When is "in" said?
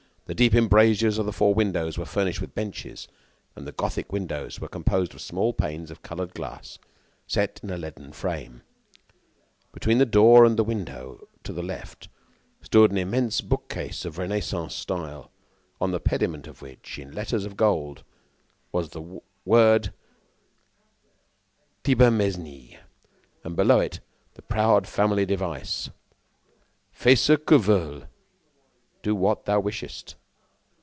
7.61-7.69, 16.97-17.11